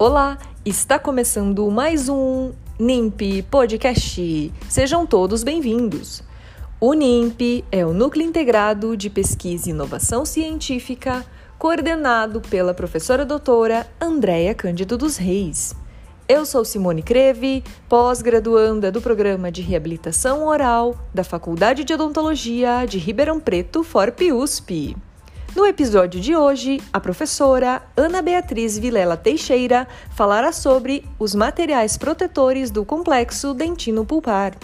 Olá, 0.00 0.38
está 0.64 0.96
começando 0.96 1.68
mais 1.72 2.08
um 2.08 2.52
NIMP 2.78 3.42
Podcast. 3.50 4.52
Sejam 4.68 5.04
todos 5.04 5.42
bem-vindos. 5.42 6.22
O 6.80 6.92
NIMP 6.92 7.64
é 7.72 7.84
o 7.84 7.92
Núcleo 7.92 8.24
Integrado 8.24 8.96
de 8.96 9.10
Pesquisa 9.10 9.68
e 9.68 9.72
Inovação 9.72 10.24
Científica, 10.24 11.26
coordenado 11.58 12.40
pela 12.40 12.72
professora 12.72 13.24
doutora 13.24 13.88
Andréia 14.00 14.54
Cândido 14.54 14.96
dos 14.96 15.16
Reis. 15.16 15.74
Eu 16.28 16.46
sou 16.46 16.64
Simone 16.64 17.02
Creve, 17.02 17.64
pós-graduanda 17.88 18.92
do 18.92 19.02
Programa 19.02 19.50
de 19.50 19.62
Reabilitação 19.62 20.46
Oral 20.46 20.94
da 21.12 21.24
Faculdade 21.24 21.82
de 21.82 21.92
Odontologia 21.92 22.86
de 22.86 22.98
Ribeirão 22.98 23.40
Preto, 23.40 23.82
FORP 23.82 24.32
USP. 24.32 24.96
No 25.58 25.66
episódio 25.66 26.20
de 26.20 26.36
hoje, 26.36 26.80
a 26.92 27.00
professora 27.00 27.82
Ana 27.96 28.22
Beatriz 28.22 28.78
Vilela 28.78 29.16
Teixeira 29.16 29.88
falará 30.14 30.52
sobre 30.52 31.04
os 31.18 31.34
materiais 31.34 31.98
protetores 31.98 32.70
do 32.70 32.84
complexo 32.84 33.52
dentino 33.52 34.06
pulpar. 34.06 34.56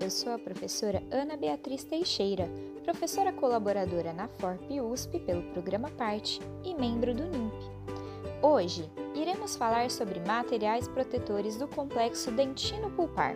Eu 0.00 0.10
sou 0.10 0.32
a 0.32 0.38
professora 0.38 1.02
Ana 1.10 1.36
Beatriz 1.36 1.84
Teixeira, 1.84 2.48
professora 2.82 3.30
colaboradora 3.30 4.14
na 4.14 4.26
FORP 4.26 4.80
USP 4.80 5.18
pelo 5.20 5.42
programa 5.52 5.90
PARTE 5.90 6.40
e 6.64 6.74
membro 6.74 7.14
do 7.14 7.24
NIMP. 7.24 8.07
Hoje, 8.40 8.88
iremos 9.16 9.56
falar 9.56 9.90
sobre 9.90 10.20
materiais 10.20 10.86
protetores 10.86 11.56
do 11.56 11.66
complexo 11.66 12.30
dentino-pulpar. 12.30 13.34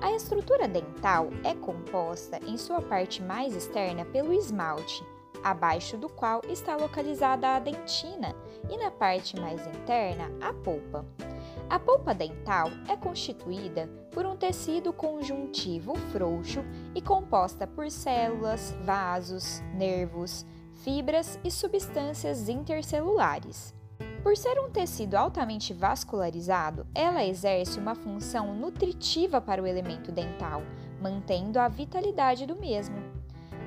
A 0.00 0.12
estrutura 0.12 0.68
dental 0.68 1.30
é 1.42 1.52
composta 1.52 2.38
em 2.46 2.56
sua 2.56 2.80
parte 2.80 3.20
mais 3.20 3.56
externa 3.56 4.04
pelo 4.04 4.32
esmalte, 4.32 5.04
abaixo 5.42 5.96
do 5.96 6.08
qual 6.08 6.42
está 6.48 6.76
localizada 6.76 7.56
a 7.56 7.58
dentina, 7.58 8.36
e 8.70 8.76
na 8.76 8.88
parte 8.88 9.38
mais 9.40 9.66
interna, 9.66 10.30
a 10.40 10.52
polpa. 10.52 11.04
A 11.68 11.80
polpa 11.80 12.14
dental 12.14 12.68
é 12.88 12.96
constituída 12.96 13.88
por 14.12 14.24
um 14.24 14.36
tecido 14.36 14.92
conjuntivo 14.92 15.96
frouxo 16.12 16.64
e 16.94 17.02
composta 17.02 17.66
por 17.66 17.90
células, 17.90 18.72
vasos, 18.84 19.60
nervos, 19.74 20.46
fibras 20.84 21.36
e 21.42 21.50
substâncias 21.50 22.48
intercelulares. 22.48 23.74
Por 24.24 24.38
ser 24.38 24.58
um 24.58 24.70
tecido 24.70 25.16
altamente 25.16 25.74
vascularizado, 25.74 26.86
ela 26.94 27.22
exerce 27.22 27.78
uma 27.78 27.94
função 27.94 28.54
nutritiva 28.54 29.38
para 29.38 29.62
o 29.62 29.66
elemento 29.66 30.10
dental, 30.10 30.62
mantendo 30.98 31.60
a 31.60 31.68
vitalidade 31.68 32.46
do 32.46 32.56
mesmo. 32.56 32.96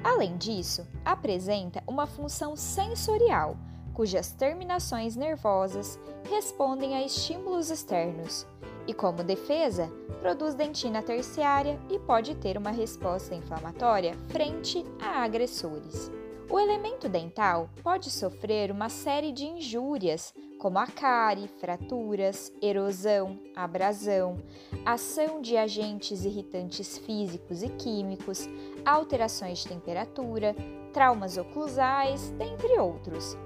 Além 0.03 0.35
disso, 0.35 0.87
apresenta 1.05 1.83
uma 1.85 2.07
função 2.07 2.55
sensorial, 2.55 3.55
cujas 3.93 4.31
terminações 4.31 5.15
nervosas 5.15 5.99
respondem 6.27 6.95
a 6.95 7.05
estímulos 7.05 7.69
externos 7.69 8.47
e, 8.87 8.95
como 8.95 9.23
defesa, 9.23 9.91
produz 10.21 10.55
dentina 10.55 11.03
terciária 11.03 11.79
e 11.87 11.99
pode 11.99 12.33
ter 12.33 12.57
uma 12.57 12.71
resposta 12.71 13.35
inflamatória 13.35 14.15
frente 14.29 14.83
a 14.99 15.23
agressores. 15.23 16.09
O 16.49 16.57
elemento 16.57 17.09
dental 17.09 17.69
pode 17.83 18.09
sofrer 18.09 18.71
uma 18.71 18.87
série 18.87 19.33
de 19.33 19.45
injúrias, 19.45 20.33
como 20.57 20.79
a 20.79 20.87
cárie, 20.87 21.47
fraturas, 21.47 22.51
erosão, 22.61 23.39
abrasão, 23.55 24.37
ação 24.85 25.41
de 25.41 25.55
agentes 25.55 26.25
irritantes 26.25 26.97
físicos 26.97 27.63
e 27.63 27.69
químicos, 27.69 28.49
alterações 28.85 29.59
de 29.59 29.67
temperatura, 29.67 30.55
traumas 30.91 31.37
oclusais, 31.37 32.31
dentre 32.31 32.79
outros. 32.79 33.37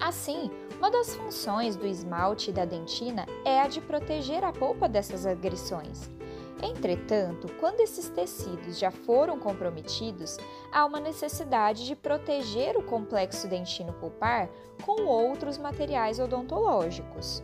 Assim, 0.00 0.50
uma 0.78 0.90
das 0.90 1.14
funções 1.14 1.74
do 1.74 1.86
esmalte 1.86 2.50
e 2.50 2.52
da 2.52 2.64
dentina 2.64 3.26
é 3.44 3.60
a 3.60 3.68
de 3.68 3.80
proteger 3.80 4.44
a 4.44 4.52
polpa 4.52 4.88
dessas 4.88 5.26
agressões. 5.26 6.17
Entretanto, 6.62 7.48
quando 7.60 7.80
esses 7.80 8.08
tecidos 8.08 8.78
já 8.78 8.90
foram 8.90 9.38
comprometidos, 9.38 10.36
há 10.72 10.84
uma 10.84 10.98
necessidade 10.98 11.86
de 11.86 11.94
proteger 11.94 12.76
o 12.76 12.82
complexo 12.82 13.46
dentino 13.46 13.92
pulpar 13.92 14.48
com 14.82 15.02
outros 15.02 15.56
materiais 15.56 16.18
odontológicos. 16.18 17.42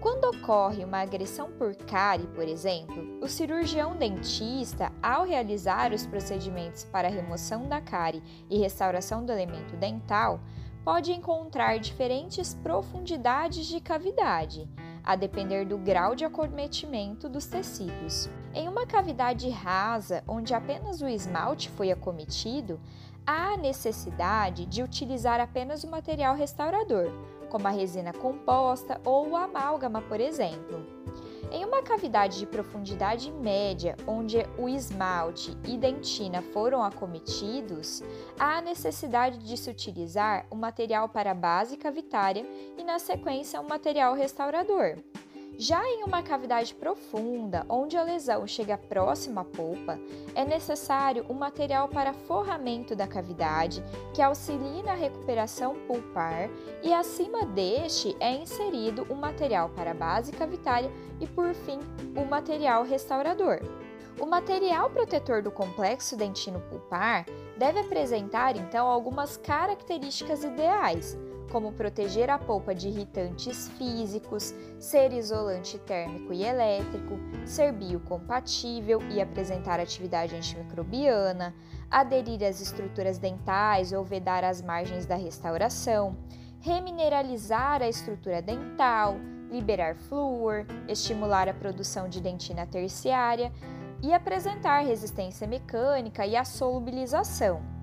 Quando 0.00 0.24
ocorre 0.26 0.84
uma 0.84 1.00
agressão 1.00 1.50
por 1.52 1.74
cárie, 1.74 2.26
por 2.28 2.46
exemplo, 2.46 3.18
o 3.22 3.28
cirurgião 3.28 3.96
dentista, 3.96 4.92
ao 5.02 5.24
realizar 5.24 5.92
os 5.92 6.06
procedimentos 6.06 6.84
para 6.84 7.08
remoção 7.08 7.68
da 7.68 7.80
cárie 7.80 8.22
e 8.50 8.58
restauração 8.58 9.24
do 9.24 9.32
elemento 9.32 9.76
dental, 9.76 10.40
pode 10.84 11.10
encontrar 11.10 11.78
diferentes 11.78 12.52
profundidades 12.54 13.64
de 13.64 13.80
cavidade, 13.80 14.68
a 15.04 15.16
depender 15.16 15.66
do 15.66 15.76
grau 15.76 16.14
de 16.14 16.24
acometimento 16.24 17.28
dos 17.28 17.46
tecidos. 17.46 18.30
Em 18.54 18.68
uma 18.68 18.86
cavidade 18.86 19.48
rasa, 19.50 20.24
onde 20.26 20.54
apenas 20.54 21.02
o 21.02 21.08
esmalte 21.08 21.68
foi 21.68 21.90
acometido, 21.90 22.80
há 23.26 23.56
necessidade 23.56 24.64
de 24.64 24.82
utilizar 24.82 25.40
apenas 25.40 25.84
o 25.84 25.90
material 25.90 26.34
restaurador, 26.34 27.10
como 27.50 27.68
a 27.68 27.70
resina 27.70 28.12
composta 28.12 29.00
ou 29.04 29.30
o 29.30 29.36
amálgama, 29.36 30.00
por 30.00 30.20
exemplo. 30.20 30.93
Em 31.54 31.64
uma 31.64 31.82
cavidade 31.82 32.40
de 32.40 32.46
profundidade 32.46 33.30
média, 33.30 33.94
onde 34.08 34.38
o 34.58 34.68
esmalte 34.68 35.56
e 35.68 35.78
dentina 35.78 36.42
foram 36.42 36.82
acometidos, 36.82 38.02
há 38.36 38.58
a 38.58 38.60
necessidade 38.60 39.38
de 39.38 39.56
se 39.56 39.70
utilizar 39.70 40.46
o 40.50 40.56
material 40.56 41.08
para 41.08 41.32
base 41.32 41.76
cavitária 41.76 42.44
e, 42.76 42.82
na 42.82 42.98
sequência, 42.98 43.60
um 43.60 43.68
material 43.68 44.14
restaurador. 44.14 44.96
Já 45.56 45.86
em 45.88 46.02
uma 46.02 46.20
cavidade 46.20 46.74
profunda, 46.74 47.64
onde 47.68 47.96
a 47.96 48.02
lesão 48.02 48.44
chega 48.44 48.76
próxima 48.76 49.42
à 49.42 49.44
polpa, 49.44 50.00
é 50.34 50.44
necessário 50.44 51.24
um 51.28 51.34
material 51.34 51.86
para 51.88 52.12
forramento 52.12 52.96
da 52.96 53.06
cavidade 53.06 53.82
que 54.12 54.20
auxilie 54.20 54.82
na 54.82 54.94
recuperação 54.94 55.76
pulpar 55.86 56.50
e 56.82 56.92
acima 56.92 57.46
deste 57.46 58.16
é 58.18 58.32
inserido 58.32 59.06
um 59.08 59.14
material 59.14 59.68
para 59.68 59.94
base 59.94 60.32
cavitária 60.32 60.90
e, 61.20 61.26
por 61.26 61.54
fim, 61.54 61.78
o 62.16 62.22
um 62.22 62.24
material 62.24 62.82
restaurador. 62.82 63.60
O 64.20 64.26
material 64.26 64.90
protetor 64.90 65.40
do 65.40 65.52
complexo 65.52 66.16
dentino 66.16 66.60
pulpar 66.62 67.26
deve 67.56 67.78
apresentar 67.78 68.56
então 68.56 68.88
algumas 68.88 69.36
características 69.36 70.42
ideais, 70.42 71.16
como 71.50 71.72
proteger 71.72 72.30
a 72.30 72.38
polpa 72.38 72.74
de 72.74 72.88
irritantes 72.88 73.68
físicos, 73.70 74.54
ser 74.78 75.12
isolante 75.12 75.78
térmico 75.78 76.32
e 76.32 76.44
elétrico, 76.44 77.18
ser 77.44 77.72
biocompatível 77.72 79.00
e 79.10 79.20
apresentar 79.20 79.80
atividade 79.80 80.34
antimicrobiana, 80.34 81.54
aderir 81.90 82.42
às 82.42 82.60
estruturas 82.60 83.18
dentais 83.18 83.92
ou 83.92 84.04
vedar 84.04 84.44
as 84.44 84.60
margens 84.60 85.06
da 85.06 85.16
restauração, 85.16 86.16
remineralizar 86.60 87.82
a 87.82 87.88
estrutura 87.88 88.40
dental, 88.40 89.16
liberar 89.50 89.94
flúor, 89.94 90.66
estimular 90.88 91.48
a 91.48 91.54
produção 91.54 92.08
de 92.08 92.20
dentina 92.20 92.66
terciária 92.66 93.52
e 94.02 94.12
apresentar 94.12 94.80
resistência 94.80 95.46
mecânica 95.46 96.26
e 96.26 96.36
a 96.36 96.44
solubilização. 96.44 97.73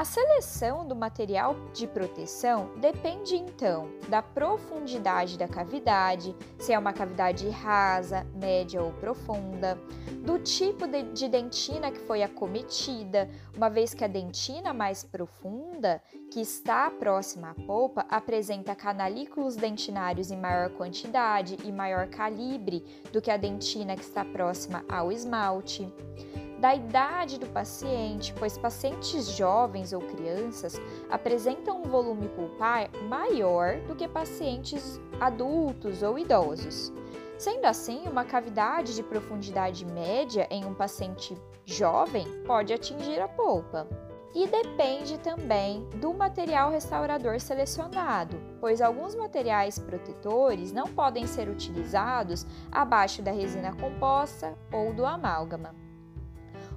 A 0.00 0.04
seleção 0.06 0.88
do 0.88 0.96
material 0.96 1.54
de 1.74 1.86
proteção 1.86 2.70
depende 2.78 3.36
então 3.36 3.90
da 4.08 4.22
profundidade 4.22 5.36
da 5.36 5.46
cavidade, 5.46 6.34
se 6.58 6.72
é 6.72 6.78
uma 6.78 6.94
cavidade 6.94 7.46
rasa, 7.50 8.26
média 8.34 8.82
ou 8.82 8.94
profunda, 8.94 9.78
do 10.24 10.38
tipo 10.38 10.86
de, 10.86 11.02
de 11.02 11.28
dentina 11.28 11.90
que 11.90 11.98
foi 11.98 12.22
acometida, 12.22 13.28
uma 13.54 13.68
vez 13.68 13.92
que 13.92 14.02
a 14.02 14.08
dentina 14.08 14.72
mais 14.72 15.04
profunda, 15.04 16.02
que 16.30 16.40
está 16.40 16.90
próxima 16.90 17.50
à 17.50 17.54
polpa, 17.66 18.06
apresenta 18.08 18.74
canalículos 18.74 19.54
dentinários 19.54 20.30
em 20.30 20.36
maior 20.38 20.70
quantidade 20.70 21.58
e 21.62 21.70
maior 21.70 22.08
calibre 22.08 22.82
do 23.12 23.20
que 23.20 23.30
a 23.30 23.36
dentina 23.36 23.94
que 23.96 24.02
está 24.02 24.24
próxima 24.24 24.82
ao 24.88 25.12
esmalte 25.12 25.92
da 26.60 26.74
idade 26.74 27.38
do 27.38 27.46
paciente, 27.46 28.34
pois 28.38 28.58
pacientes 28.58 29.30
jovens 29.30 29.94
ou 29.94 30.00
crianças 30.02 30.78
apresentam 31.08 31.80
um 31.80 31.84
volume 31.84 32.28
pulpar 32.28 32.90
maior 33.08 33.80
do 33.88 33.96
que 33.96 34.06
pacientes 34.06 35.00
adultos 35.18 36.02
ou 36.02 36.18
idosos. 36.18 36.92
Sendo 37.38 37.64
assim, 37.64 38.06
uma 38.06 38.26
cavidade 38.26 38.94
de 38.94 39.02
profundidade 39.02 39.86
média 39.86 40.46
em 40.50 40.62
um 40.66 40.74
paciente 40.74 41.34
jovem 41.64 42.26
pode 42.46 42.74
atingir 42.74 43.18
a 43.20 43.26
polpa. 43.26 43.88
E 44.34 44.46
depende 44.46 45.18
também 45.18 45.88
do 45.96 46.12
material 46.12 46.70
restaurador 46.70 47.40
selecionado, 47.40 48.38
pois 48.60 48.82
alguns 48.82 49.14
materiais 49.14 49.78
protetores 49.78 50.72
não 50.72 50.86
podem 50.86 51.26
ser 51.26 51.48
utilizados 51.48 52.46
abaixo 52.70 53.22
da 53.22 53.32
resina 53.32 53.74
composta 53.74 54.56
ou 54.70 54.92
do 54.92 55.06
amálgama. 55.06 55.74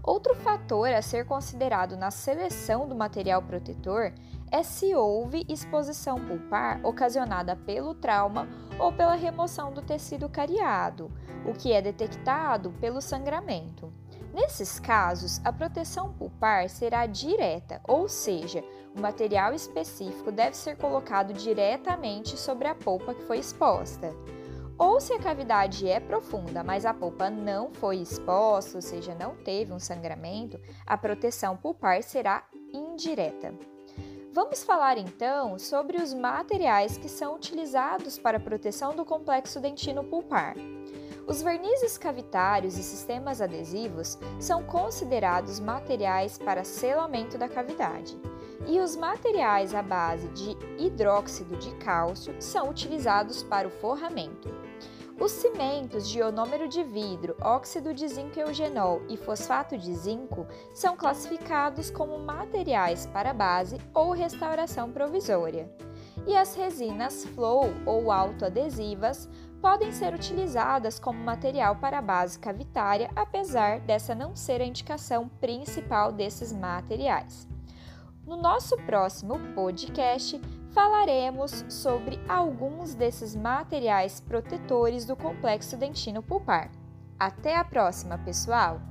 Outro 0.04 0.36
fator 0.36 0.90
a 0.90 1.02
ser 1.02 1.26
considerado 1.26 1.96
na 1.96 2.12
seleção 2.12 2.90
do 2.90 2.94
material 2.94 3.42
protetor 3.42 4.12
é 4.52 4.62
se 4.62 4.94
houve 4.94 5.46
exposição 5.48 6.20
pulpar 6.20 6.82
ocasionada 6.84 7.56
pelo 7.56 7.96
trauma 7.96 8.48
ou 8.78 8.92
pela 8.92 9.16
remoção 9.16 9.72
do 9.72 9.82
tecido 9.82 10.28
cariado, 10.28 11.10
o 11.46 11.54
que 11.54 11.72
é 11.72 11.82
detectado 11.82 12.72
pelo 12.82 13.02
sangramento. 13.02 13.94
Nesses 14.34 14.78
casos, 14.78 15.40
a 15.46 15.54
proteção 15.54 16.12
pulpar 16.12 16.68
será 16.68 17.06
direta, 17.06 17.80
ou 17.88 18.10
seja, 18.10 18.62
o 18.94 19.00
material 19.00 19.54
específico 19.54 20.34
deve 20.34 20.58
ser 20.58 20.76
colocado 20.76 21.34
diretamente 21.34 22.38
sobre 22.38 22.68
a 22.68 22.76
polpa 22.76 23.14
que 23.14 23.24
foi 23.24 23.38
exposta. 23.38 24.14
Ou 24.78 25.00
se 25.00 25.14
a 25.14 25.20
cavidade 25.20 25.88
é 25.88 26.00
profunda, 26.00 26.64
mas 26.64 26.86
a 26.86 26.94
polpa 26.94 27.30
não 27.30 27.72
foi 27.72 27.98
exposta, 27.98 28.78
ou 28.78 28.82
seja, 28.82 29.14
não 29.14 29.36
teve 29.36 29.72
um 29.72 29.80
sangramento, 29.80 30.60
a 30.86 30.98
proteção 30.98 31.56
pulpar 31.56 32.02
será 32.02 32.44
indireta. 32.74 33.54
Vamos 34.32 34.64
falar 34.64 34.98
então 34.98 35.60
sobre 35.60 36.02
os 36.02 36.12
materiais 36.12 36.98
que 36.98 37.08
são 37.08 37.36
utilizados 37.36 38.18
para 38.18 38.38
a 38.38 38.42
proteção 38.42 38.96
do 38.96 39.06
complexo 39.06 39.60
dentino 39.60 40.04
pulpar. 40.04 40.56
Os 41.28 41.42
vernizes 41.42 41.98
cavitários 41.98 42.76
e 42.76 42.84
sistemas 42.84 43.42
adesivos 43.42 44.18
são 44.40 44.64
considerados 44.64 45.60
materiais 45.60 46.38
para 46.38 46.64
selamento 46.64 47.38
da 47.38 47.48
cavidade, 47.48 48.18
e 48.68 48.80
os 48.80 48.96
materiais 48.96 49.74
à 49.76 49.82
base 49.82 50.28
de 50.30 50.58
hidróxido 50.84 51.56
de 51.58 51.74
cálcio 51.76 52.36
são 52.42 52.70
utilizados 52.70 53.44
para 53.44 53.68
o 53.68 53.72
forramento. 53.72 54.63
Os 55.20 55.32
cimentos 55.32 56.10
de 56.10 56.20
ionômero 56.20 56.68
de 56.68 56.84
vidro, 56.84 57.36
óxido 57.40 57.94
de 57.94 58.08
zinco 58.08 58.40
eugenol 58.40 59.02
e 59.08 59.16
fosfato 59.16 59.78
de 59.78 59.94
zinco 59.94 60.46
são 60.74 60.98
classificados 60.98 61.92
como 61.92 62.18
materiais 62.18 63.06
para 63.06 63.34
base 63.34 63.78
ou 63.94 64.12
restauração 64.12 64.92
provisória. 64.92 65.72
E 66.26 66.36
as 66.36 66.56
resinas 66.56 67.26
flow 67.26 67.70
ou 67.86 68.12
autoadesivas 68.12 69.30
podem 69.62 69.92
ser 69.92 70.14
utilizadas 70.14 71.00
como 71.00 71.24
material 71.24 71.76
para 71.76 72.02
base 72.02 72.38
cavitária, 72.38 73.10
apesar 73.16 73.80
dessa 73.80 74.14
não 74.14 74.36
ser 74.36 74.62
a 74.62 74.66
indicação 74.66 75.30
principal 75.40 76.12
desses 76.12 76.52
materiais. 76.52 77.48
No 78.26 78.36
nosso 78.36 78.76
próximo 78.78 79.40
podcast, 79.54 80.42
falaremos 80.74 81.64
sobre 81.70 82.20
alguns 82.28 82.96
desses 82.96 83.36
materiais 83.36 84.20
protetores 84.20 85.06
do 85.06 85.16
complexo 85.16 85.78
dentino 85.78 86.22
pulpar. 86.22 86.72
Até 87.20 87.56
a 87.56 87.64
próxima, 87.64 88.18
pessoal! 88.18 88.82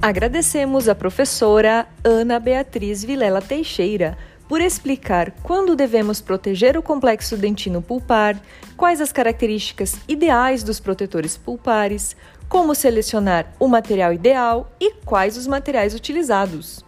Agradecemos 0.00 0.86
a 0.86 0.94
professora 0.94 1.88
Ana 2.04 2.38
Beatriz 2.38 3.02
Vilela 3.02 3.40
Teixeira 3.40 4.18
por 4.48 4.60
explicar 4.60 5.32
quando 5.42 5.76
devemos 5.76 6.20
proteger 6.20 6.76
o 6.76 6.82
complexo 6.82 7.36
dentino 7.36 7.80
pulpar, 7.80 8.40
quais 8.76 9.00
as 9.00 9.12
características 9.12 9.96
ideais 10.06 10.62
dos 10.62 10.80
protetores 10.80 11.36
pulpares, 11.36 12.16
como 12.48 12.74
selecionar 12.74 13.52
o 13.58 13.66
material 13.66 14.12
ideal 14.12 14.70
e 14.80 14.92
quais 15.04 15.36
os 15.36 15.46
materiais 15.46 15.94
utilizados. 15.94 16.84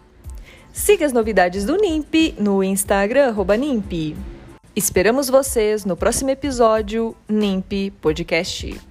Siga 0.71 1.05
as 1.05 1.11
novidades 1.11 1.65
do 1.65 1.75
NIMP 1.75 2.35
no 2.37 2.63
Instagram 2.63 3.33
NIMP. 3.57 4.15
Esperamos 4.75 5.27
vocês 5.27 5.83
no 5.85 5.97
próximo 5.97 6.29
episódio 6.29 7.15
NIMP 7.27 7.91
Podcast. 7.99 8.86